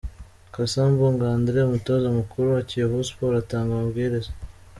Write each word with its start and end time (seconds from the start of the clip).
Cassa 0.53 0.81
Mbungo 0.91 1.23
Andre 1.35 1.57
umutoza 1.65 2.07
mukuru 2.17 2.47
wa 2.55 2.61
Kiyovu 2.67 3.07
Sport 3.09 3.33
atanga 3.41 3.71
amabwiriza. 3.73 4.31